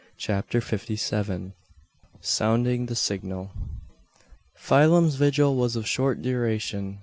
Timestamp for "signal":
2.95-3.51